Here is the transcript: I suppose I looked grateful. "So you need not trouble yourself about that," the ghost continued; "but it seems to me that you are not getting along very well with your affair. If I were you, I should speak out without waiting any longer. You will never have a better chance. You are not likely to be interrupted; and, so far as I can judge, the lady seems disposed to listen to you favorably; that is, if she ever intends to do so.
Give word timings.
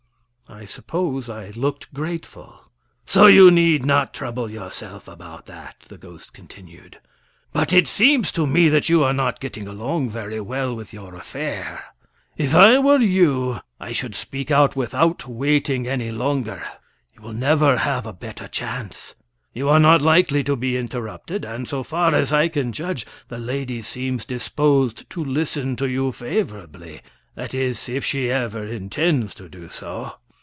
I 0.53 0.65
suppose 0.65 1.29
I 1.29 1.49
looked 1.51 1.93
grateful. 1.93 2.69
"So 3.05 3.25
you 3.27 3.49
need 3.51 3.85
not 3.85 4.13
trouble 4.13 4.51
yourself 4.51 5.07
about 5.07 5.45
that," 5.45 5.79
the 5.87 5.97
ghost 5.97 6.33
continued; 6.33 6.99
"but 7.53 7.71
it 7.71 7.87
seems 7.87 8.33
to 8.33 8.45
me 8.45 8.67
that 8.67 8.89
you 8.89 9.01
are 9.01 9.13
not 9.13 9.39
getting 9.39 9.65
along 9.65 10.09
very 10.09 10.41
well 10.41 10.75
with 10.75 10.91
your 10.91 11.15
affair. 11.15 11.81
If 12.35 12.53
I 12.53 12.79
were 12.79 12.99
you, 12.99 13.61
I 13.79 13.93
should 13.93 14.13
speak 14.13 14.51
out 14.51 14.75
without 14.75 15.25
waiting 15.25 15.87
any 15.87 16.11
longer. 16.11 16.61
You 17.15 17.21
will 17.21 17.33
never 17.33 17.77
have 17.77 18.05
a 18.05 18.11
better 18.11 18.49
chance. 18.49 19.15
You 19.53 19.69
are 19.69 19.79
not 19.79 20.01
likely 20.01 20.43
to 20.43 20.57
be 20.57 20.75
interrupted; 20.75 21.45
and, 21.45 21.65
so 21.65 21.81
far 21.81 22.13
as 22.13 22.33
I 22.33 22.49
can 22.49 22.73
judge, 22.73 23.05
the 23.29 23.37
lady 23.39 23.81
seems 23.81 24.25
disposed 24.25 25.09
to 25.11 25.23
listen 25.23 25.77
to 25.77 25.87
you 25.87 26.11
favorably; 26.11 26.99
that 27.35 27.53
is, 27.53 27.87
if 27.87 28.03
she 28.03 28.29
ever 28.29 28.65
intends 28.65 29.33
to 29.35 29.47
do 29.47 29.69
so. 29.69 30.15